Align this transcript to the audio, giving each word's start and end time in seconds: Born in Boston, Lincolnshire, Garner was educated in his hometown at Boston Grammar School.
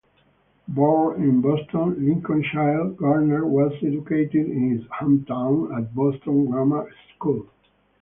Born 0.67 1.21
in 1.21 1.41
Boston, 1.41 2.03
Lincolnshire, 2.07 2.85
Garner 2.97 3.45
was 3.45 3.71
educated 3.83 4.47
in 4.49 4.71
his 4.71 4.81
hometown 4.87 5.77
at 5.77 5.93
Boston 5.93 6.47
Grammar 6.47 6.91
School. 7.13 7.45